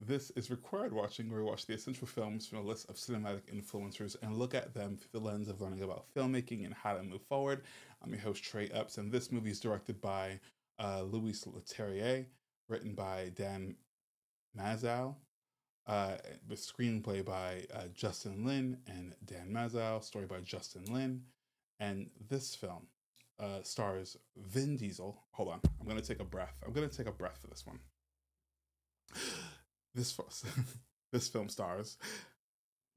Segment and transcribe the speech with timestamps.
[0.00, 3.52] This is required watching where we watch the essential films from a list of cinematic
[3.52, 7.02] influencers and look at them through the lens of learning about filmmaking and how to
[7.02, 7.62] move forward.
[8.02, 10.38] I'm your host, Trey Epps, and this movie is directed by
[10.78, 12.26] uh, Louis Leterrier,
[12.68, 13.74] written by Dan
[14.56, 15.16] Mazeau,
[15.88, 16.14] uh,
[16.48, 21.22] with screenplay by uh, Justin Lin and Dan Mazeau, story by Justin Lin.
[21.80, 22.86] And this film
[23.40, 25.20] uh, stars Vin Diesel.
[25.32, 26.54] Hold on, I'm going to take a breath.
[26.64, 27.80] I'm going to take a breath for this one.
[29.94, 30.16] This
[31.12, 31.96] this film stars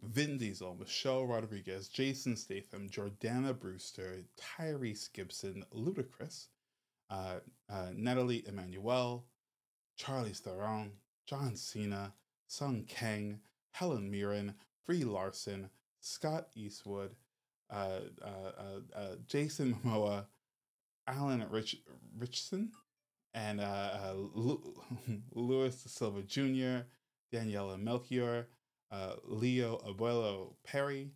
[0.01, 6.47] Vin Diesel, Michelle Rodriguez, Jason Statham, Jordana Brewster, Tyrese Gibson, Ludacris,
[7.09, 7.35] uh,
[7.69, 9.25] uh, Nathalie Emmanuel,
[9.95, 10.93] Charlie Theron,
[11.27, 12.13] John Cena,
[12.47, 13.39] Sung Kang,
[13.71, 17.15] Helen Mirren, Brie Larson, Scott Eastwood,
[17.69, 20.25] uh, uh, uh, uh Jason Momoa,
[21.07, 21.83] Alan Rich-
[22.17, 22.71] Richardson,
[23.33, 24.13] and uh, uh,
[25.33, 26.85] Louis Silva Jr.,
[27.33, 28.47] Daniela Melchior,
[28.91, 31.11] uh, Leo Abuelo Perry,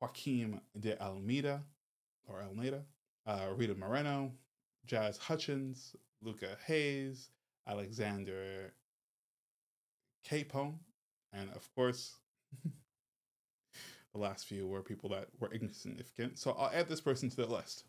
[0.00, 1.62] Joaquim de Almeida
[2.26, 2.84] or Almeida,
[3.26, 4.32] uh, Rita Moreno,
[4.86, 7.30] Jaz Hutchins, Luka Hays,
[7.68, 8.72] Alexander
[10.28, 10.78] Capone,
[11.32, 12.16] and of course,
[12.64, 16.38] the last few were people that were insignificant.
[16.38, 17.84] So I'll add this person to the list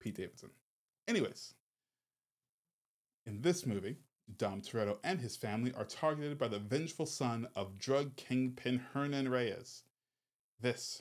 [0.00, 0.50] Pete Davidson.
[1.06, 1.54] Anyways,
[3.26, 3.96] in this movie,
[4.36, 9.28] Dom Toretto and his family are targeted by the vengeful son of drug kingpin Hernan
[9.28, 9.82] Reyes.
[10.60, 11.00] This,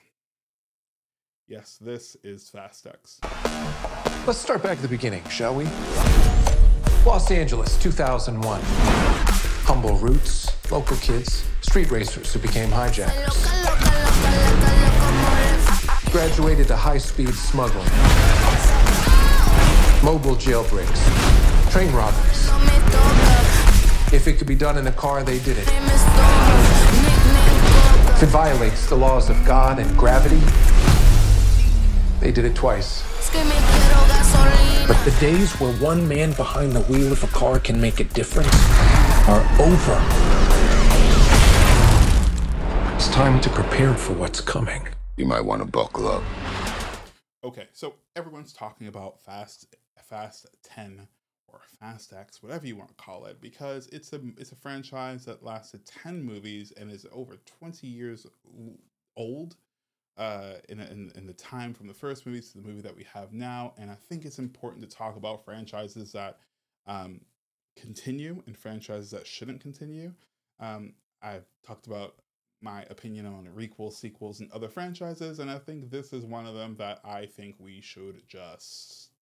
[1.47, 3.19] yes, this is Fast X.
[4.25, 5.66] Let's start back at the beginning, shall we?
[7.05, 8.61] Los Angeles, 2001.
[9.66, 13.45] Humble roots, local kids, street racers who became hijackers.
[16.11, 17.89] Graduated to high speed smuggling,
[20.03, 21.42] mobile jailbreaks
[21.73, 22.49] train robberies.
[24.13, 25.67] If it could be done in a car, they did it.
[28.11, 30.39] If it violates the laws of God and gravity,
[32.19, 33.01] they did it twice.
[34.88, 38.03] But the days where one man behind the wheel of a car can make a
[38.03, 38.53] difference
[39.28, 39.97] are over.
[42.94, 44.90] It's time to prepare for what's coming.
[45.17, 46.23] You might want to buckle up.
[47.44, 51.07] Okay, so everyone's talking about Fast Fast 10
[51.53, 55.24] or Fast X, whatever you want to call it, because it's a it's a franchise
[55.25, 58.28] that lasted ten movies and is over twenty years
[59.16, 59.56] old.
[60.16, 63.03] Uh, in, in in the time from the first movie to the movie that we
[63.12, 66.38] have now, and I think it's important to talk about franchises that
[66.86, 67.22] um,
[67.75, 70.14] continue and franchises that shouldn't continue.
[70.59, 70.94] Um,
[71.24, 72.14] I've talked about
[72.62, 76.53] my opinion on requels, sequels, and other franchises, and I think this is one of
[76.53, 79.12] them that I think we should just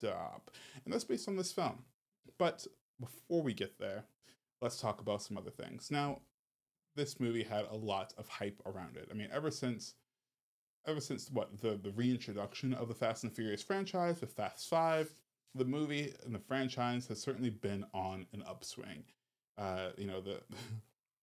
[0.00, 0.50] stop.
[0.84, 1.84] And that's based on this film.
[2.38, 2.66] But
[2.98, 4.04] before we get there,
[4.60, 5.90] let's talk about some other things.
[5.90, 6.20] Now,
[6.96, 9.08] this movie had a lot of hype around it.
[9.10, 9.94] I mean, ever since
[10.86, 15.14] ever since what the the reintroduction of the Fast and Furious franchise with Fast 5,
[15.54, 19.04] the movie and the franchise has certainly been on an upswing.
[19.58, 20.40] Uh, you know, the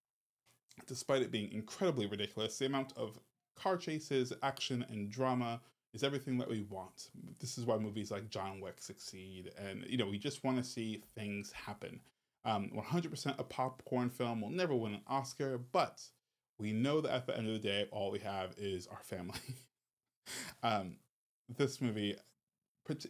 [0.88, 3.20] despite it being incredibly ridiculous, the amount of
[3.56, 5.60] car chases, action, and drama
[5.98, 7.10] is everything that we want.
[7.40, 10.64] This is why movies like John Wick succeed, and you know we just want to
[10.64, 12.00] see things happen.
[12.46, 16.04] Um, 100% a popcorn film will never win an Oscar, but
[16.60, 19.40] we know that at the end of the day, all we have is our family.
[20.64, 20.98] um,
[21.50, 22.16] this movie,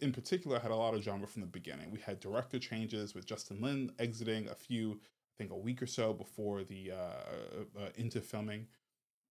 [0.00, 1.90] in particular, had a lot of drama from the beginning.
[1.90, 5.86] We had director changes with Justin Lin exiting a few, I think, a week or
[5.86, 8.66] so before the uh, uh, into filming.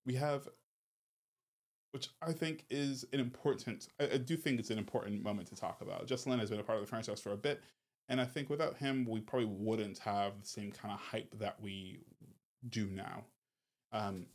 [0.05, 0.47] We have
[1.91, 3.87] which I think is an important.
[3.99, 6.07] I, I, do think it's an important moment to talk about.
[6.07, 7.61] Justin Lin has been a part of the franchise for a bit,
[8.09, 11.61] and I think without him, we probably wouldn't have the same kind of hype that
[11.61, 11.99] we
[12.69, 13.23] do now.
[13.91, 14.25] Um,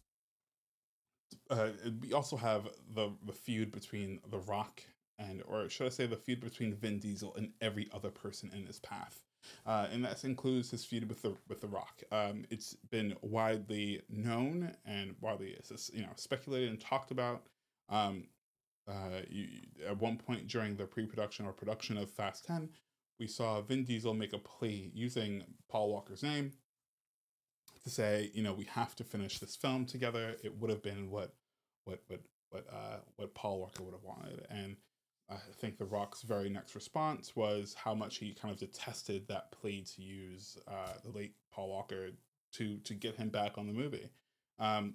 [1.51, 1.69] uh,
[2.01, 4.83] we also have the the feud between The Rock
[5.19, 8.67] and, or should I say, the feud between Vin Diesel and every other person in
[8.67, 9.23] his path.
[9.67, 12.03] Uh, and that includes his feud with the with the Rock.
[12.12, 15.56] Um, it's been widely known and widely
[15.93, 17.43] you know speculated and talked about.
[17.88, 18.25] Um,
[18.88, 19.49] uh, you,
[19.88, 22.70] at one point during the pre-production or production of Fast Ten,
[23.20, 26.52] we saw Vin Diesel make a plea using Paul Walker's name
[27.84, 30.37] to say, you know, we have to finish this film together.
[30.43, 31.34] It would have been what
[31.84, 32.20] what what
[32.50, 34.76] what uh, what Paul Walker would have wanted, and
[35.31, 39.52] I think The Rock's very next response was how much he kind of detested that
[39.52, 42.11] plea to use uh, the late Paul Walker
[42.55, 44.11] to to get him back on the movie.
[44.58, 44.94] Um,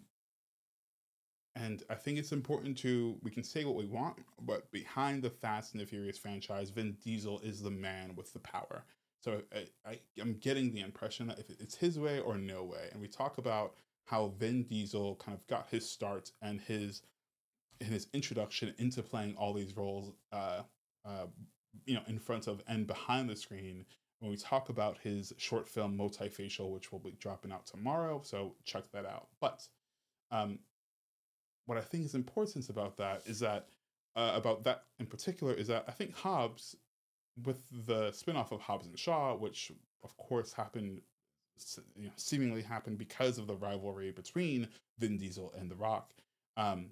[1.57, 5.29] and I think it's important to we can say what we want, but behind the
[5.29, 8.83] Fast and the Furious franchise, Vin Diesel is the man with the power.
[9.23, 12.89] So I, I, I'm getting the impression that if it's his way or no way,
[12.91, 13.73] and we talk about
[14.05, 17.01] how Vin Diesel kind of got his start and his
[17.81, 20.61] in his introduction into playing all these roles, uh,
[21.05, 21.25] uh,
[21.85, 23.85] you know, in front of and behind the screen.
[24.19, 28.55] When we talk about his short film Multifacial, which will be dropping out tomorrow, so
[28.65, 29.27] check that out.
[29.39, 29.67] But
[30.31, 30.57] um,
[31.67, 33.67] what I think is important about that is that
[34.15, 36.75] uh, about that in particular is that I think Hobbs,
[37.45, 39.71] with the spinoff of Hobbs and Shaw, which
[40.03, 41.01] of course happened,
[41.95, 44.67] you know, seemingly happened because of the rivalry between
[44.97, 46.13] Vin Diesel and The Rock,
[46.55, 46.87] um,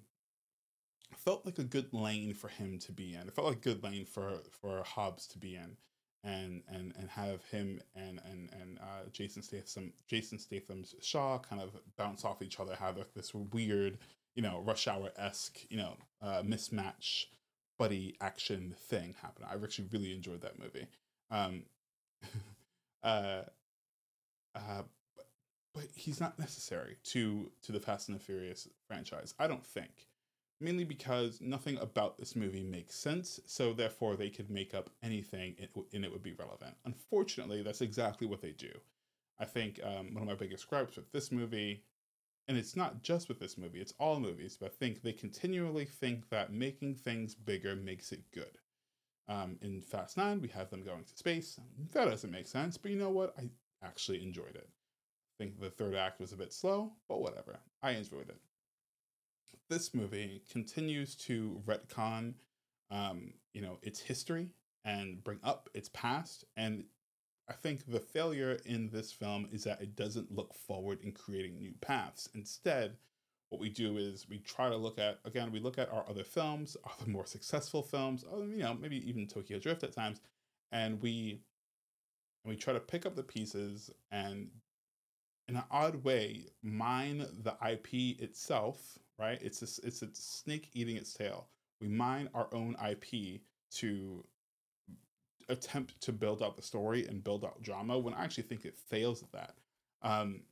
[1.16, 3.26] felt like a good lane for him to be in.
[3.26, 5.76] It felt like a good lane for for Hobbs to be in,
[6.22, 11.62] and and and have him and and and uh, Jason Statham Jason Statham's Shaw kind
[11.62, 13.98] of bounce off each other, have like this weird
[14.36, 17.24] you know, Rush Hour esque, you know, uh, mismatch
[17.78, 19.44] buddy action thing happen.
[19.48, 20.86] I actually really enjoyed that movie.
[21.30, 21.64] Um,
[23.02, 23.42] uh,
[24.54, 24.82] uh,
[25.16, 25.26] but,
[25.74, 29.34] but he's not necessary to to the Fast and the Furious franchise.
[29.38, 30.06] I don't think.
[30.58, 35.54] Mainly because nothing about this movie makes sense, so therefore they could make up anything
[35.92, 36.74] and it would be relevant.
[36.86, 38.70] Unfortunately, that's exactly what they do.
[39.38, 41.84] I think um, one of my biggest gripes with this movie
[42.48, 45.84] and it's not just with this movie, it's all movies, but I think they continually
[45.84, 48.58] think that making things bigger makes it good.
[49.28, 51.58] Um, in Fast 9, we have them going to space.
[51.92, 53.34] That doesn't make sense, but you know what?
[53.36, 53.48] I
[53.84, 54.68] actually enjoyed it.
[54.68, 57.58] I think the third act was a bit slow, but whatever.
[57.82, 58.40] I enjoyed it.
[59.68, 62.34] This movie continues to retcon,
[62.90, 64.54] um, you know, its history
[64.84, 66.84] and bring up its past and
[67.48, 71.58] I think the failure in this film is that it doesn't look forward in creating
[71.58, 72.28] new paths.
[72.34, 72.96] Instead,
[73.50, 76.24] what we do is we try to look at again we look at our other
[76.24, 80.20] films, other more successful films, you know maybe even Tokyo Drift at times,
[80.72, 81.40] and we
[82.44, 84.48] and we try to pick up the pieces and
[85.48, 88.98] in an odd way mine the IP itself.
[89.18, 89.38] Right?
[89.40, 91.48] It's a, it's a snake eating its tail.
[91.80, 93.40] We mine our own IP
[93.76, 94.22] to
[95.48, 98.76] attempt to build out the story and build out drama when I actually think it
[98.76, 99.54] fails at that.
[100.02, 100.42] Um,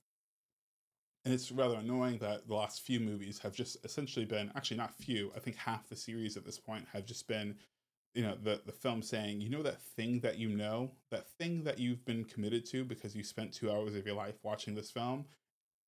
[1.25, 4.95] and it's rather annoying that the last few movies have just essentially been actually not
[4.95, 5.33] few.
[5.35, 7.57] I think half the series at this point have just been,
[8.15, 11.65] you know, the the film saying, you know, that thing that you know, that thing
[11.65, 14.91] that you've been committed to because you spent two hours of your life watching this
[14.91, 15.25] film.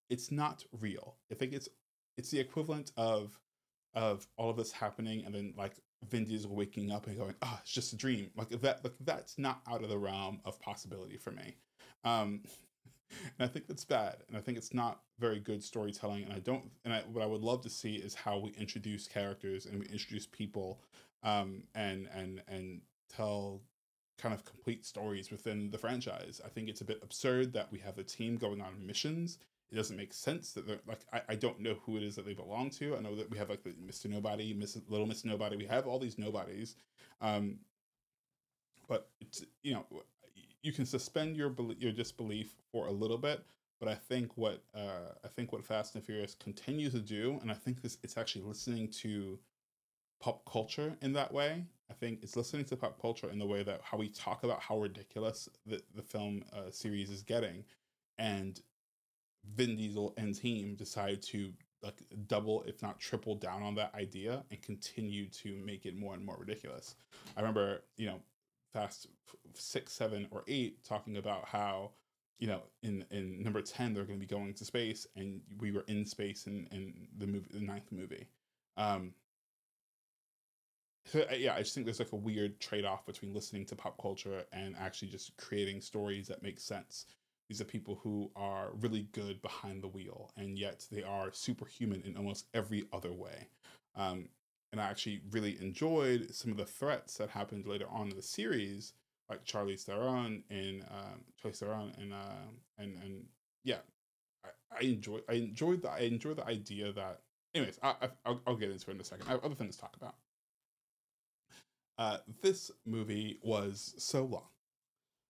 [0.08, 1.16] It's not real.
[1.30, 1.68] I think it's
[2.16, 3.38] it's the equivalent of
[3.94, 5.74] of all of this happening and then like
[6.10, 9.60] Vin waking up and going, "Oh, it's just a dream." Like that, like that's not
[9.68, 11.56] out of the realm of possibility for me.
[12.04, 12.42] Um,
[13.38, 16.24] and I think that's bad, and I think it's not very good storytelling.
[16.24, 19.06] And I don't, and I, what I would love to see is how we introduce
[19.06, 20.80] characters and we introduce people,
[21.22, 23.62] um, and and and tell
[24.18, 26.40] kind of complete stories within the franchise.
[26.44, 29.38] I think it's a bit absurd that we have the team going on missions
[29.70, 32.24] it doesn't make sense that they're like I, I don't know who it is that
[32.24, 32.96] they belong to.
[32.96, 34.06] I know that we have like Mr.
[34.06, 35.56] Nobody, Miss Little Miss Nobody.
[35.56, 36.76] We have all these nobodies,
[37.20, 37.58] um,
[38.88, 39.84] but it's you know
[40.62, 43.44] you can suspend your your disbelief for a little bit.
[43.78, 47.50] But I think what uh, I think what Fast and Furious continues to do, and
[47.50, 49.38] I think this it's actually listening to
[50.20, 51.64] pop culture in that way.
[51.90, 54.60] I think it's listening to pop culture in the way that how we talk about
[54.60, 57.64] how ridiculous the the film uh, series is getting,
[58.18, 58.60] and
[59.54, 64.44] Vin Diesel and team decide to like double, if not triple down on that idea
[64.50, 66.96] and continue to make it more and more ridiculous.
[67.36, 68.20] I remember, you know,
[68.72, 69.06] Fast
[69.54, 71.92] six, seven, or eight talking about how,
[72.38, 75.72] you know, in in number ten they're going to be going to space, and we
[75.72, 78.26] were in space in in the movie, the ninth movie.
[78.76, 79.14] Um,
[81.06, 83.96] so yeah, I just think there's like a weird trade off between listening to pop
[83.98, 87.06] culture and actually just creating stories that make sense
[87.48, 92.02] these are people who are really good behind the wheel, and yet they are superhuman
[92.04, 93.48] in almost every other way.
[93.94, 94.28] Um,
[94.72, 98.22] and I actually really enjoyed some of the threats that happened later on in the
[98.22, 98.94] series,
[99.30, 102.46] like Charlie Theron and um, Charlize Theron and uh,
[102.78, 103.24] and and
[103.64, 103.78] yeah,
[104.44, 104.48] I,
[104.78, 107.20] I enjoy I enjoyed the I enjoyed the idea that.
[107.54, 107.94] Anyways, I,
[108.26, 109.26] I will I'll get into it in a second.
[109.28, 110.16] I have other things to talk about.
[111.96, 114.48] Uh, this movie was so long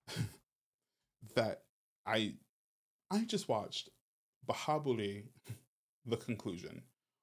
[1.36, 1.62] that
[2.06, 2.34] I
[3.10, 3.90] I just watched
[4.46, 5.24] Baahubali,
[6.06, 6.82] the conclusion,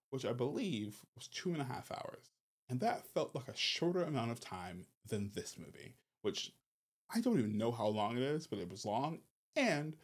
[0.10, 2.30] which I believe was two and a half hours.
[2.70, 6.52] And that felt like a shorter amount of time than this movie, which
[7.14, 9.20] I don't even know how long it is, but it was long.
[9.56, 9.96] And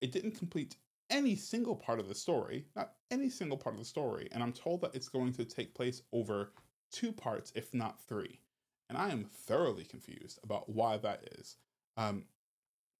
[0.00, 0.76] it didn't complete
[1.10, 4.28] any single part of the story, not any single part of the story.
[4.32, 6.52] And I'm told that it's going to take place over
[6.92, 8.40] two parts, if not three.
[8.88, 11.56] And I am thoroughly confused about why that is.
[11.96, 12.24] Um,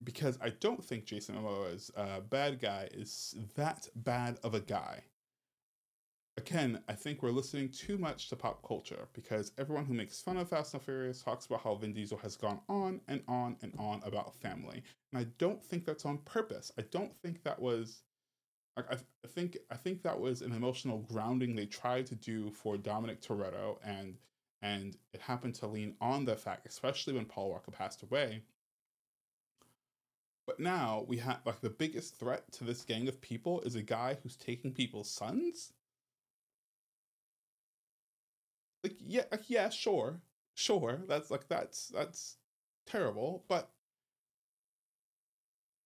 [0.05, 5.03] because I don't think Jason Momoa's uh, bad guy is that bad of a guy.
[6.37, 10.37] Again, I think we're listening too much to pop culture because everyone who makes fun
[10.37, 13.73] of Fast and Furious talks about how Vin Diesel has gone on and on and
[13.79, 14.83] on about family.
[15.13, 16.73] And I don't think that's on purpose.
[16.77, 18.03] I don't think that was
[18.77, 22.77] I, I think I think that was an emotional grounding they tried to do for
[22.77, 24.17] Dominic Toretto and
[24.63, 28.43] and it happened to lean on the fact, especially when Paul Walker passed away.
[30.47, 33.83] But now we have like the biggest threat to this gang of people is a
[33.83, 35.73] guy who's taking people's sons.
[38.83, 40.21] Like yeah, like, yeah, sure,
[40.55, 41.03] sure.
[41.09, 42.37] That's like that's that's
[42.87, 43.45] terrible.
[43.49, 43.71] But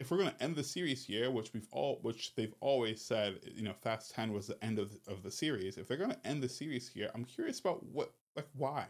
[0.00, 3.62] if we're gonna end the series here, which we've all, which they've always said, you
[3.62, 5.76] know, Fast Ten was the end of of the series.
[5.76, 8.86] If they're gonna end the series here, I'm curious about what, like, why.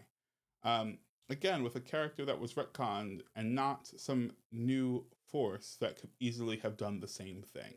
[0.64, 0.98] Um,
[1.30, 6.58] again, with a character that was retconned and not some new force that could easily
[6.58, 7.74] have done the same thing.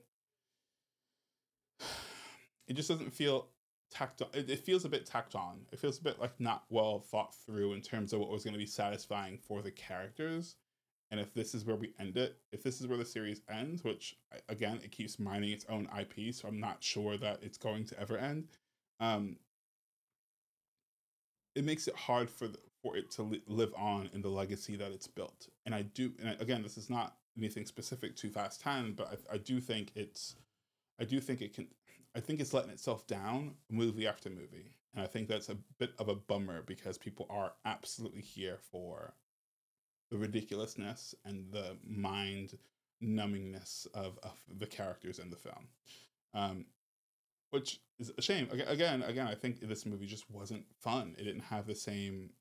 [2.67, 3.49] It just doesn't feel
[3.89, 4.29] tacked on.
[4.33, 5.65] It, feels a bit tacked on.
[5.73, 8.53] It feels a bit like not well thought through in terms of what was going
[8.53, 10.55] to be satisfying for the characters
[11.11, 13.83] and if this is where we end it, if this is where the series ends,
[13.83, 14.15] which
[14.47, 17.99] again it keeps mining its own IP, so I'm not sure that it's going to
[17.99, 18.47] ever end.
[19.01, 19.35] Um,
[21.53, 24.77] it makes it hard for the, for it to li- live on in the legacy
[24.77, 25.49] that it's built.
[25.65, 29.35] And I do, and again, this is not anything specific to Fast Ten, but I,
[29.35, 30.35] I do think it's,
[30.99, 31.67] I do think it can,
[32.15, 35.93] I think it's letting itself down movie after movie, and I think that's a bit
[35.99, 39.13] of a bummer because people are absolutely here for
[40.09, 42.57] the ridiculousness and the mind
[43.01, 45.67] numbingness of, of the characters in the film.
[46.33, 46.65] Um,
[47.51, 48.47] which is a shame.
[48.51, 51.15] Again, again, I think this movie just wasn't fun.
[51.17, 52.31] It didn't have the same.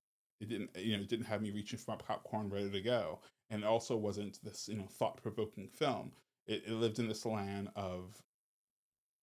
[0.41, 3.21] It didn't, you know, it didn't have me reaching for my popcorn ready to go,
[3.51, 6.13] and it also wasn't this, you know, thought provoking film.
[6.47, 8.23] It, it lived in this land of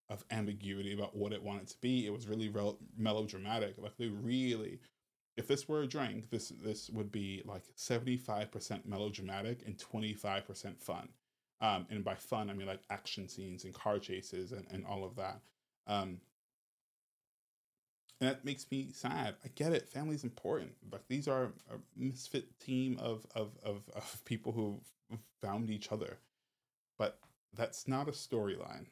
[0.10, 2.06] of ambiguity about what it wanted to be.
[2.06, 3.76] It was really rel- melodramatic.
[3.78, 4.80] Like they really
[5.38, 9.78] if this were a drink, this this would be like seventy five percent melodramatic and
[9.78, 11.10] twenty five percent fun.
[11.62, 15.04] Um, and by fun, I mean like action scenes and car chases and, and all
[15.04, 15.42] of that.
[15.86, 16.20] Um,
[18.20, 19.36] and that makes me sad.
[19.44, 19.88] I get it.
[19.90, 20.74] Family's important.
[20.92, 24.80] Like these are a misfit team of of of, of people who
[25.42, 26.18] found each other,
[26.98, 27.20] but
[27.54, 28.88] that's not a storyline.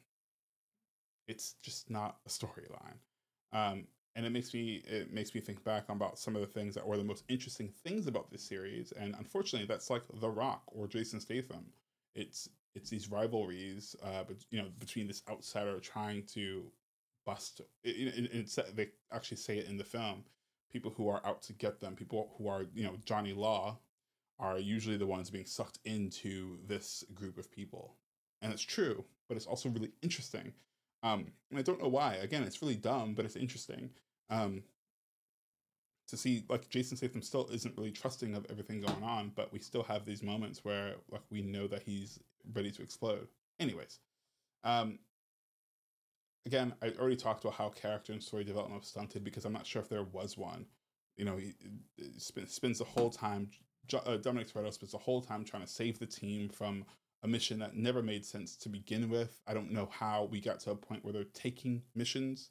[1.27, 2.98] It's just not a storyline.
[3.51, 6.74] Um, and it makes me it makes me think back about some of the things
[6.75, 10.63] that were the most interesting things about this series and unfortunately that's like the rock
[10.67, 11.65] or jason statham
[12.15, 16.63] it's it's these rivalries uh but you know between this outsider trying to
[17.25, 20.24] bust it, it, they actually say it in the film
[20.72, 23.77] people who are out to get them people who are you know johnny law
[24.38, 27.96] are usually the ones being sucked into this group of people
[28.41, 30.53] and it's true but it's also really interesting
[31.05, 32.15] um, and I don't know why.
[32.15, 33.91] Again, it's really dumb, but it's interesting.
[34.32, 34.63] Um,
[36.08, 39.60] to see like Jason Statham still isn't really trusting of everything going on, but we
[39.60, 42.20] still have these moments where like we know that he's
[42.53, 43.27] ready to explode.
[43.60, 44.00] Anyways,
[44.63, 44.98] um,
[46.45, 49.65] again, I already talked about how character and story development was stunted because I'm not
[49.65, 50.65] sure if there was one.
[51.17, 51.53] You know, he,
[51.97, 53.49] he spends the whole time.
[53.93, 56.85] Uh, Dominic Toretto spends the whole time trying to save the team from
[57.23, 59.41] a mission that never made sense to begin with.
[59.47, 62.49] I don't know how we got to a point where they're taking missions.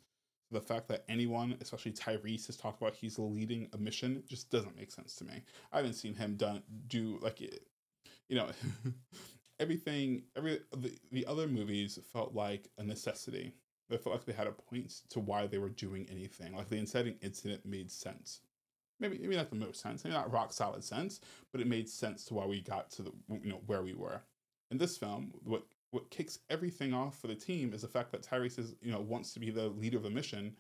[0.51, 4.77] The fact that anyone, especially Tyrese, has talked about he's leading a mission just doesn't
[4.77, 5.43] make sense to me.
[5.73, 7.67] I haven't seen him done do like, it,
[8.29, 8.49] you know,
[9.61, 10.25] everything.
[10.37, 13.55] Every the, the other movies felt like a necessity.
[13.97, 16.55] They felt like they had a point to why they were doing anything.
[16.55, 18.41] Like the inciting incident made sense
[19.01, 21.21] maybe maybe not the most sense, maybe not rock solid sense,
[21.51, 24.23] but it made sense to why we got to the you know where we were
[24.71, 28.23] in this film, what what kicks everything off for the team is the fact that
[28.23, 30.57] Tyrese is, you know, wants to be the leader of the mission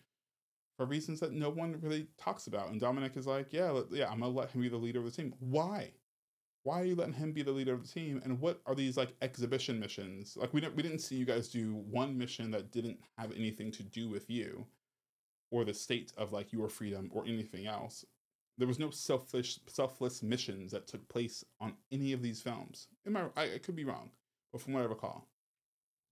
[0.76, 2.70] for reasons that no one really talks about.
[2.70, 5.06] And Dominic is like, yeah, let, yeah, I'm gonna let him be the leader of
[5.06, 5.34] the team.
[5.40, 5.90] Why?
[6.64, 8.23] Why are you letting him be the leader of the team?
[8.25, 10.37] And what are these like exhibition missions?
[10.37, 13.71] Like we didn't we didn't see you guys do one mission that didn't have anything
[13.73, 14.66] to do with you,
[15.50, 18.04] or the state of like your freedom or anything else.
[18.56, 22.88] There was no selfish, selfless missions that took place on any of these films.
[23.06, 24.11] Am I, I, I could be wrong,
[24.52, 25.28] but from what I recall.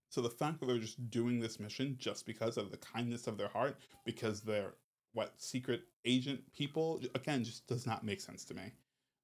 [0.09, 3.37] So the fact that they're just doing this mission just because of the kindness of
[3.37, 4.75] their heart, because they're
[5.13, 8.73] what secret agent people, again, just does not make sense to me.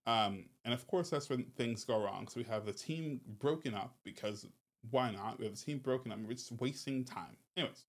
[0.10, 2.28] Um, and of course, that's when things go wrong.
[2.28, 4.48] So we have the team broken up because
[4.90, 5.40] why not?
[5.40, 6.20] We have the team broken up.
[6.20, 7.38] We're just wasting time.
[7.56, 7.86] Anyways,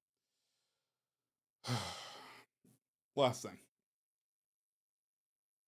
[3.16, 3.58] last thing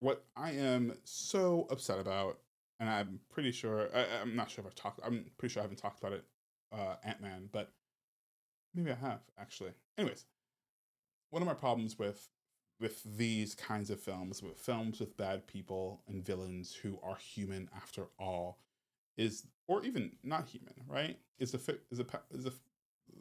[0.03, 2.39] what I am so upset about,
[2.81, 5.01] and I'm pretty sure I, I'm not sure if I've talked.
[5.07, 6.25] I'm pretty sure I haven't talked about it,
[6.73, 7.71] uh, Ant Man, but
[8.75, 9.71] maybe I have actually.
[9.97, 10.27] Anyways,
[11.31, 12.29] one of my problems with
[12.83, 17.71] with these kinds of films, with films with bad people and villains who are human
[17.75, 18.59] after all,
[19.17, 21.17] is or even not human, right?
[21.39, 22.53] Is the is the is the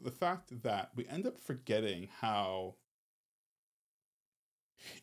[0.02, 2.74] the fact that we end up forgetting how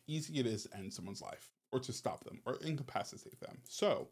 [0.06, 3.58] easy it is to end someone's life or to stop them or incapacitate them.
[3.66, 4.08] So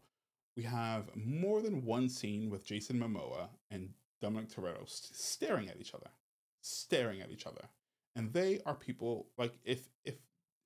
[0.57, 3.89] we have more than one scene with Jason Momoa and
[4.19, 6.09] Dominic Toretto st- staring at each other,
[6.61, 7.69] staring at each other,
[8.15, 10.15] and they are people like if if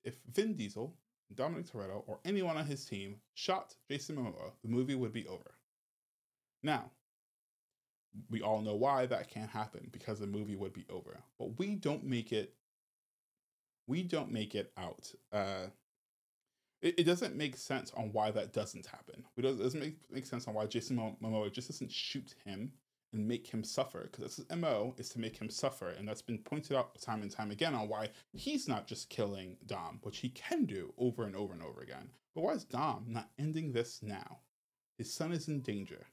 [0.04, 0.94] if Vin Diesel,
[1.34, 5.54] Dominic Toretto, or anyone on his team shot Jason Momoa, the movie would be over.
[6.62, 6.90] Now,
[8.30, 11.74] we all know why that can't happen because the movie would be over, but we
[11.74, 12.54] don't make it.
[13.86, 15.12] We don't make it out.
[15.32, 15.66] Uh,
[16.80, 19.24] it, it doesn't make sense on why that doesn't happen.
[19.36, 22.72] It doesn't, it doesn't make, make sense on why Jason Momoa just doesn't shoot him
[23.14, 25.90] and make him suffer because that's his mo is to make him suffer.
[25.90, 29.56] And that's been pointed out time and time again on why he's not just killing
[29.66, 32.10] dom which he can do over and over and over again.
[32.34, 34.40] But why is dom not ending this now?
[34.98, 36.06] His son is in danger.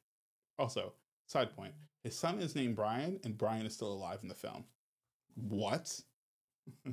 [0.58, 0.94] Also
[1.28, 4.64] side point his son is named brian and brian is still alive in the film.
[5.36, 6.00] What?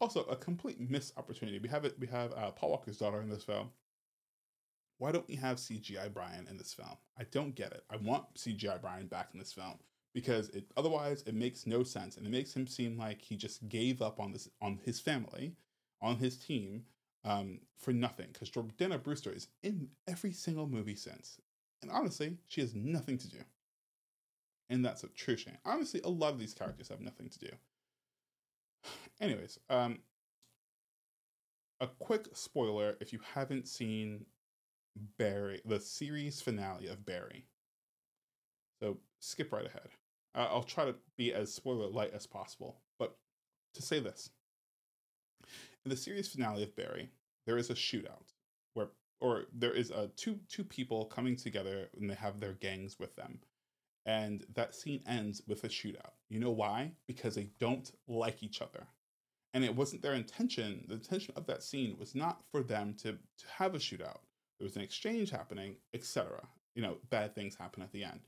[0.00, 1.60] Also a complete missed opportunity.
[1.60, 3.70] We have it we have uh, paul walker's daughter in this film
[5.02, 6.96] why don't we have CGI Brian in this film?
[7.18, 7.82] I don't get it.
[7.90, 9.80] I want CGI Brian back in this film
[10.14, 13.68] because it otherwise it makes no sense and it makes him seem like he just
[13.68, 15.56] gave up on this on his family,
[16.00, 16.84] on his team,
[17.24, 18.28] um, for nothing.
[18.32, 21.40] Because Jordana Brewster is in every single movie since,
[21.82, 23.38] and honestly, she has nothing to do.
[24.70, 25.58] And that's a true shame.
[25.64, 27.50] Honestly, a lot of these characters have nothing to do.
[29.20, 29.98] Anyways, um,
[31.80, 34.26] a quick spoiler if you haven't seen
[35.18, 37.46] Barry, the series finale of Barry.
[38.80, 39.88] So skip right ahead.
[40.34, 43.16] I'll try to be as spoiler light as possible, but
[43.74, 44.30] to say this,
[45.84, 47.10] in the series finale of Barry,
[47.46, 48.32] there is a shootout
[48.72, 48.88] where,
[49.20, 53.14] or there is a two two people coming together and they have their gangs with
[53.14, 53.40] them,
[54.06, 56.12] and that scene ends with a shootout.
[56.30, 56.92] You know why?
[57.06, 58.86] Because they don't like each other
[59.54, 60.84] and it wasn't their intention.
[60.88, 64.20] The intention of that scene was not for them to, to have a shootout
[64.62, 66.40] there was an exchange happening, etc.
[66.76, 68.20] You know, bad things happen at the end.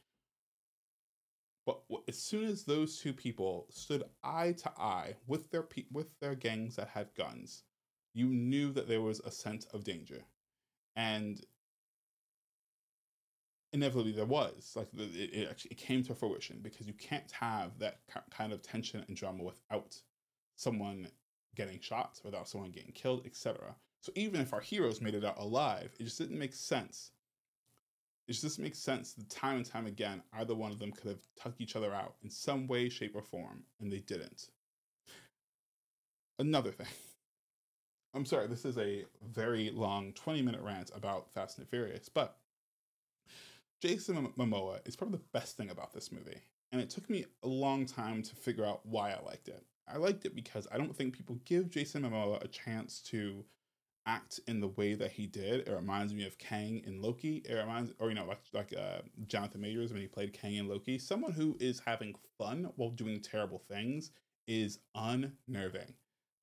[1.64, 6.08] But as soon as those two people stood eye to eye with their pe- with
[6.18, 7.62] their gangs that had guns,
[8.14, 10.24] you knew that there was a sense of danger,
[10.96, 11.40] and
[13.72, 17.78] inevitably there was like it, it actually it came to fruition because you can't have
[17.78, 18.00] that
[18.32, 19.96] kind of tension and drama without
[20.56, 21.06] someone
[21.54, 23.76] getting shot, without someone getting killed, etc.
[24.04, 27.12] So even if our heroes made it out alive, it just didn't make sense.
[28.28, 31.22] It just doesn't sense that time and time again, either one of them could have
[31.40, 34.50] tucked each other out in some way, shape, or form, and they didn't.
[36.38, 36.86] Another thing.
[38.14, 42.36] I'm sorry, this is a very long 20 minute rant about Fast and Furious, but
[43.80, 46.42] Jason Momoa is probably the best thing about this movie.
[46.72, 49.64] And it took me a long time to figure out why I liked it.
[49.88, 53.46] I liked it because I don't think people give Jason Momoa a chance to
[54.06, 55.66] act in the way that he did.
[55.66, 57.42] It reminds me of Kang in Loki.
[57.48, 60.68] It reminds, or you know, like like uh, Jonathan Majors when he played Kang in
[60.68, 60.98] Loki.
[60.98, 64.10] Someone who is having fun while doing terrible things
[64.46, 65.94] is unnerving.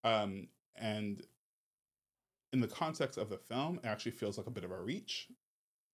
[0.03, 1.21] Um, and
[2.53, 5.27] in the context of the film, it actually feels like a bit of a reach.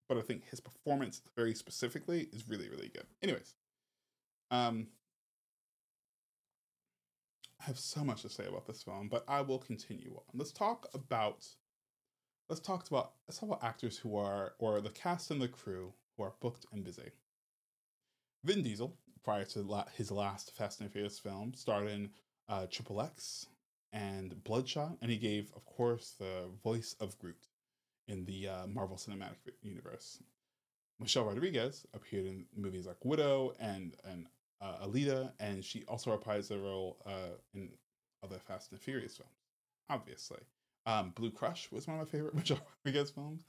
[0.08, 3.08] But I think his performance, very specifically, is really really good.
[3.22, 3.56] Anyways,
[4.52, 4.88] um,
[7.60, 10.24] I have so much to say about this film, but I will continue on.
[10.34, 11.46] Let's talk about
[12.50, 15.94] let's talk about let's talk about actors who are or the cast and the crew
[16.16, 17.12] who are booked and busy.
[18.44, 22.10] Vin Diesel, prior to his last Fast and Furious film, starred in
[22.48, 23.48] uh, Triple X
[23.92, 27.48] and Bloodshot, and he gave, of course, the voice of Groot
[28.08, 30.22] in the uh, Marvel Cinematic Universe.
[31.00, 34.28] Michelle Rodriguez appeared in movies like Widow and and
[34.62, 37.70] uh, Alita, and she also reprised the role uh, in
[38.24, 39.32] other Fast and Furious films.
[39.90, 40.40] Obviously,
[40.86, 43.46] um, Blue Crush was one of my favorite Michelle Rodriguez films.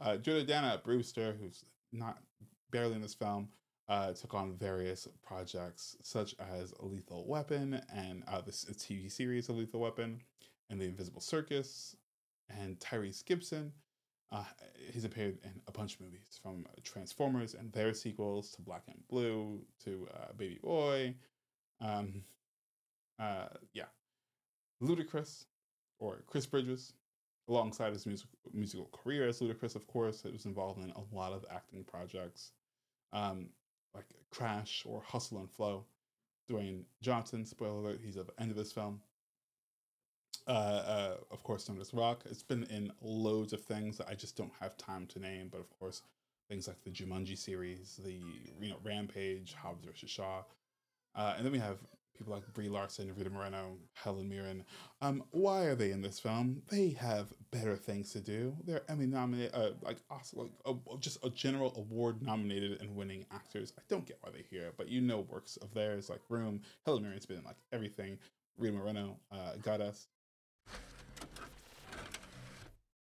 [0.00, 2.18] Uh, Jordana Brewster, who's not
[2.70, 3.48] barely in this film,
[3.88, 9.52] uh, took on various projects such as Lethal Weapon and uh, this TV series A
[9.52, 10.20] Lethal Weapon
[10.70, 11.96] and The Invisible Circus
[12.48, 13.72] and Tyrese Gibson.
[14.32, 14.44] Uh,
[14.92, 19.00] he's appeared in a bunch of movies from Transformers and their sequels to Black and
[19.08, 21.14] Blue to uh, Baby Boy.
[21.80, 22.22] Um,
[23.18, 23.86] uh, yeah.
[24.82, 25.46] Ludacris
[25.98, 26.94] or Chris Bridges
[27.48, 31.32] alongside his music, musical career as Ludacris, of course, he was involved in a lot
[31.32, 32.52] of acting projects,
[33.12, 33.48] um,
[33.94, 35.84] like Crash or Hustle and Flow.
[36.48, 39.00] Dwayne Johnson, spoiler alert, he's at the end of this film.
[40.46, 42.22] Uh, uh, of course, known as Rock.
[42.28, 45.60] It's been in loads of things that I just don't have time to name, but
[45.60, 46.02] of course,
[46.48, 48.12] things like the Jumanji series, the
[48.60, 50.42] you know Rampage, Hobbs versus Shaw,
[51.14, 51.78] uh, and then we have
[52.16, 54.62] people like Brie Larson, Rita Moreno, Helen Mirren.
[55.00, 56.60] Um, why are they in this film?
[56.68, 58.54] They have better things to do.
[58.64, 63.72] They're Emmy nominated, uh, like also like just a general award nominated and winning actors.
[63.78, 66.60] I don't get why they're here, but you know works of theirs like Room.
[66.84, 68.18] Helen Mirren's been in like everything.
[68.58, 70.08] Rita Moreno, uh, Goddess.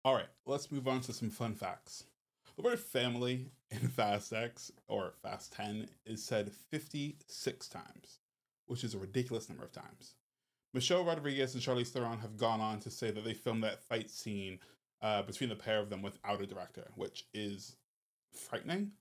[0.05, 2.05] All right, let's move on to some fun facts.
[2.55, 8.19] The word family in Fast X or Fast 10 is said 56 times
[8.69, 10.13] which is a ridiculous number of times.
[10.73, 14.11] Michelle Rodriguez and Charlize Theron have gone on to say that they filmed that fight
[14.11, 14.59] scene
[15.01, 17.75] uh, between the pair of them without a director, which is
[18.31, 18.91] frightening.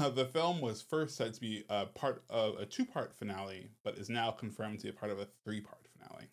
[0.00, 3.68] Uh, the film was first said to be a part of a two part finale,
[3.84, 6.28] but is now confirmed to be a part of a three part finale.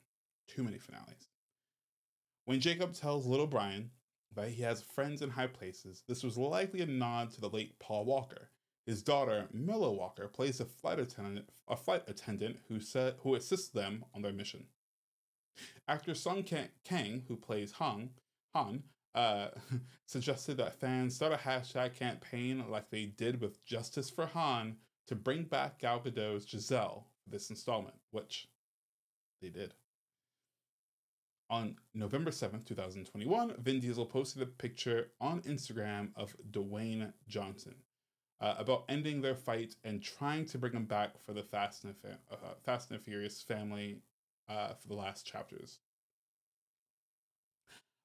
[0.48, 1.28] Too many finales.
[2.45, 3.89] When Jacob tells little Brian
[4.36, 7.79] that he has friends in high places, this was likely a nod to the late
[7.79, 8.49] Paul Walker,
[8.86, 13.69] his daughter, Milla Walker, plays a flight attendant, a flight attendant who said who assists
[13.69, 14.65] them on their mission.
[15.88, 18.12] Actor Sung Kang, who plays Han,
[18.53, 18.84] Han
[19.15, 19.47] uh,
[20.05, 24.75] suggested that fans start a hashtag campaign like they did with Justice for Han
[25.08, 28.49] to bring back Gal Gadot's Giselle this installment, which
[29.41, 29.73] they did.
[31.49, 37.75] On November 7th, 2021, Vin Diesel posted a picture on Instagram of Dwayne Johnson,
[38.41, 41.93] uh, about ending their fight and trying to bring him back for the Fast and,
[42.03, 44.01] uh, Fast and Furious family
[44.49, 45.79] uh, for the last chapters.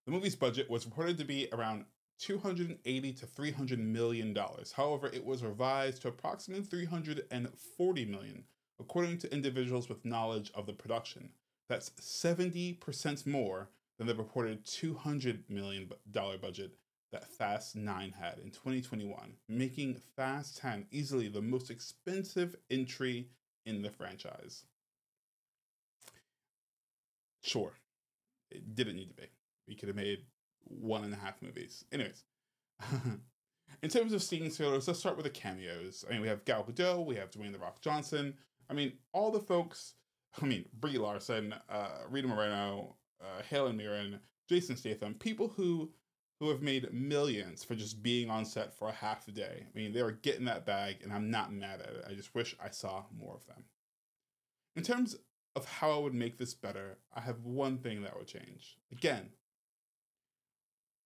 [0.05, 1.87] The movie's budget was reported to be around
[2.19, 4.73] 280 to 300 million dollars.
[4.73, 8.45] However, it was revised to approximately 340 million,
[8.79, 11.31] according to individuals with knowledge of the production.
[11.71, 16.73] That's 70% more than the reported 200 million dollar budget
[17.13, 23.29] that Fast 9 had in 2021, making Fast 10 easily the most expensive entry
[23.65, 24.65] in the franchise.
[27.45, 27.75] Sure,
[28.51, 29.29] it didn't need to be.
[29.69, 30.25] We could have made
[30.65, 31.85] one and a half movies.
[31.93, 32.25] Anyways,
[33.83, 36.05] in terms of scene trailers, let's start with the cameos.
[36.09, 38.35] I mean, we have Gal Gadot, we have Dwayne The Rock Johnson.
[38.69, 39.95] I mean, all the folks,
[40.41, 45.91] I mean, Brie Larson, uh, Rita Moreno, uh, Helen Mirren, Jason Statham, people who
[46.41, 49.67] who have made millions for just being on set for a half a day.
[49.67, 52.05] I mean, they were getting that bag, and I'm not mad at it.
[52.09, 53.65] I just wish I saw more of them.
[54.75, 55.17] In terms
[55.55, 58.79] of how I would make this better, I have one thing that would change.
[58.91, 59.29] Again,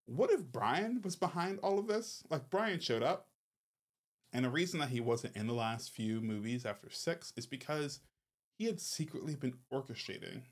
[0.07, 2.23] what if Brian was behind all of this?
[2.31, 3.27] Like, Brian showed up,
[4.33, 7.99] and the reason that he wasn't in the last few movies after six is because
[8.59, 10.43] he had secretly been orchestrating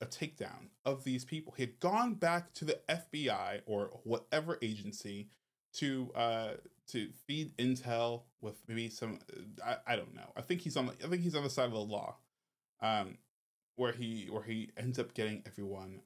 [0.00, 1.52] a takedown of these people.
[1.56, 5.28] He had gone back to the FBI or whatever agency
[5.74, 6.52] to uh
[6.88, 9.18] to feed intel with maybe some
[9.64, 10.32] I, I don't know.
[10.36, 12.16] I think he's on the I think he's on the side of the law.
[12.80, 13.18] Um
[13.76, 16.00] where he where he ends up getting everyone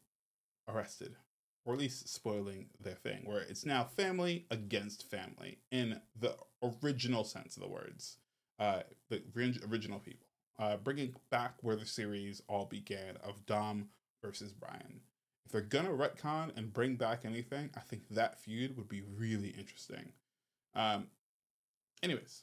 [0.69, 1.17] arrested
[1.65, 6.35] or at least spoiling their thing where it's now family against family in the
[6.83, 8.17] original sense of the words.
[8.59, 9.23] Uh the
[9.69, 10.27] original people
[10.59, 13.89] uh, bringing back where the series all began of Dom
[14.23, 15.01] versus Brian.
[15.45, 19.49] If they're gonna retcon and bring back anything, I think that feud would be really
[19.49, 20.13] interesting.
[20.75, 21.09] Um,
[22.03, 22.43] anyways,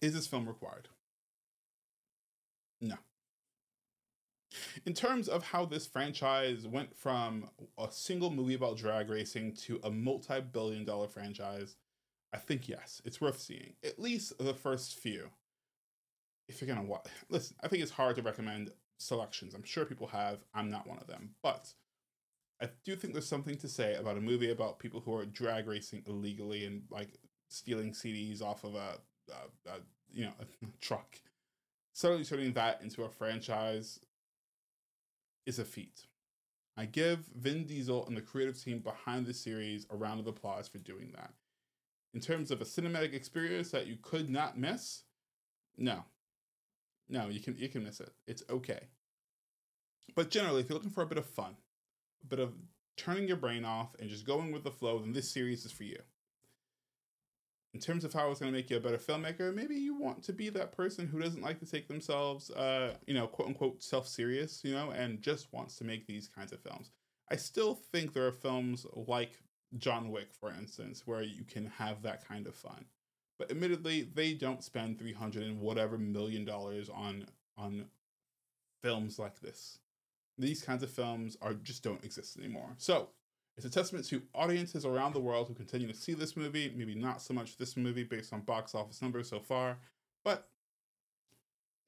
[0.00, 0.88] is this film required?
[2.80, 2.96] No.
[4.84, 9.80] In terms of how this franchise went from a single movie about drag racing to
[9.82, 11.76] a multi billion dollar franchise,
[12.32, 13.74] I think yes, it's worth seeing.
[13.84, 15.30] At least the first few
[16.48, 19.54] if you're gonna watch, listen, I think it's hard to recommend selections.
[19.54, 20.38] I'm sure people have.
[20.54, 21.72] I'm not one of them, but
[22.60, 25.66] I do think there's something to say about a movie about people who are drag
[25.66, 28.98] racing illegally and like stealing CDs off of a,
[29.30, 29.74] a, a
[30.12, 31.18] you know a truck.
[31.92, 34.00] Suddenly turning that into a franchise
[35.46, 36.06] is a feat.
[36.76, 40.68] I give Vin Diesel and the creative team behind the series a round of applause
[40.68, 41.32] for doing that.
[42.12, 45.04] In terms of a cinematic experience that you could not miss,
[45.78, 46.04] no,
[47.08, 48.10] no, you can you can miss it.
[48.26, 48.80] It's okay.
[50.16, 51.56] But generally, if you're looking for a bit of fun,
[52.22, 52.54] a bit of
[52.96, 55.84] turning your brain off and just going with the flow, then this series is for
[55.84, 55.98] you.
[57.74, 60.22] in terms of how it's going to make you a better filmmaker, maybe you want
[60.22, 63.82] to be that person who doesn't like to take themselves, uh, you know, quote unquote,
[63.82, 66.90] self serious, you know, and just wants to make these kinds of films.
[67.30, 69.42] I still think there are films like
[69.78, 72.86] John Wick, for instance, where you can have that kind of fun.
[73.38, 77.26] But admittedly, they don't spend 300 and whatever million dollars on
[77.58, 77.86] on
[78.82, 79.78] films like this.
[80.38, 82.74] These kinds of films are just don't exist anymore.
[82.76, 83.08] So
[83.56, 86.72] it's a testament to audiences around the world who continue to see this movie.
[86.76, 89.78] Maybe not so much this movie based on box office numbers so far,
[90.24, 90.48] but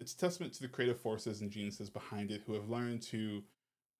[0.00, 3.42] it's a testament to the creative forces and geniuses behind it who have learned to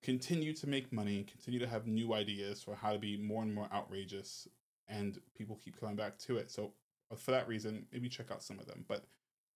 [0.03, 3.55] continue to make money, continue to have new ideas for how to be more and
[3.55, 4.49] more outrageous,
[4.87, 6.51] and people keep coming back to it.
[6.51, 6.73] So
[7.17, 9.05] for that reason, maybe check out some of them, but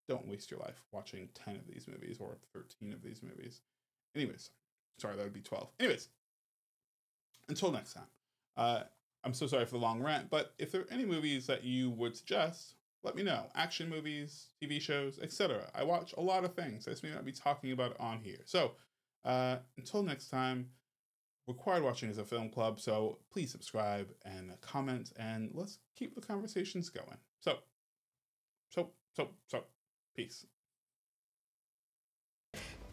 [0.09, 3.61] don't waste your life watching 10 of these movies or 13 of these movies.
[4.15, 4.51] Anyways,
[4.99, 5.69] sorry, that would be 12.
[5.81, 6.09] Anyways,
[7.49, 8.07] until next time.
[8.57, 8.83] Uh,
[9.25, 11.91] I'm so sorry for the long rant, but if there are any movies that you
[11.91, 13.47] would suggest, let me know.
[13.55, 15.71] Action movies, TV shows, etc.
[15.75, 16.85] I watch a lot of things.
[16.85, 18.41] Just may not be talking about on here.
[18.45, 18.73] So
[19.25, 20.71] uh, until next time,
[21.47, 26.21] required watching is a film club, so please subscribe and comment, and let's keep the
[26.21, 27.19] conversations going.
[27.43, 27.59] So,
[28.71, 29.65] so, so, so,
[30.15, 30.47] peace.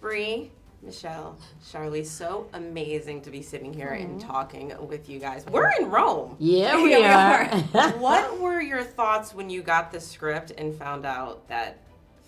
[0.02, 0.50] Brie,
[0.82, 1.38] Michelle,
[1.72, 5.46] Charlie, so amazing to be sitting here and talking with you guys.
[5.46, 6.36] We're in Rome.
[6.40, 7.46] Yeah, Here we are.
[8.00, 11.78] what were your thoughts when you got the script and found out that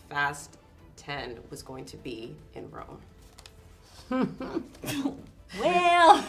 [0.07, 0.59] Fast
[0.97, 2.99] 10 was going to be in Rome?
[5.59, 6.25] Well,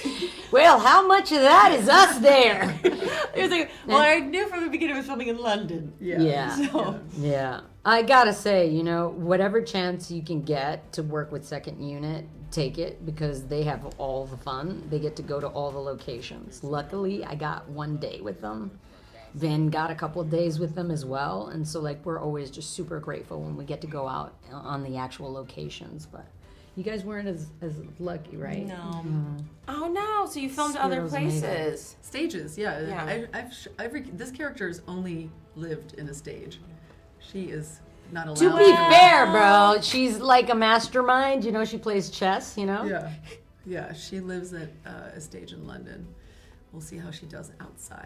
[0.52, 2.78] well, how much of that is us there?
[2.84, 5.92] it was like, well, I knew from the beginning it was filming in London.
[6.00, 6.20] Yeah.
[6.20, 6.70] Yeah.
[6.70, 7.60] So, Yeah.
[7.84, 12.26] I gotta say, you know, whatever chance you can get to work with Second Unit,
[12.50, 14.86] take it because they have all the fun.
[14.90, 16.64] They get to go to all the locations.
[16.64, 18.78] Luckily, I got one day with them.
[19.34, 21.48] Vin got a couple of days with them as well.
[21.48, 24.82] And so, like, we're always just super grateful when we get to go out on
[24.82, 26.06] the actual locations.
[26.06, 26.26] But
[26.76, 28.66] you guys weren't as, as lucky, right?
[28.66, 29.02] no.
[29.68, 31.40] Oh no, so you filmed other Squirrels made it.
[31.42, 31.96] places.
[32.02, 32.80] Stages, yeah.
[32.86, 33.04] Yeah.
[33.04, 36.60] I, I've sh- every this character has only lived in a stage.
[37.18, 37.80] She is
[38.12, 38.36] not allowed.
[38.38, 41.44] To be fair, bro, she's like a mastermind.
[41.44, 42.84] You know, she plays chess, you know?
[42.84, 43.10] yeah,
[43.64, 43.92] yeah.
[43.92, 46.06] She lives at uh, a stage in London.
[46.72, 47.94] We'll see how she does outside.